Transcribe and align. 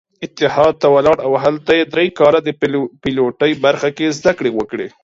اتحاد 0.25 0.73
ته 0.81 0.87
ولاړ 0.95 1.17
او 1.25 1.31
هلته 1.43 1.71
يې 1.77 1.83
درې 1.93 2.05
کاله 2.19 2.39
د 2.43 2.49
پيلوټۍ 3.03 3.51
برخه 3.65 3.89
کې 3.97 4.15
زدکړې 4.17 4.51
وکړې. 4.53 4.87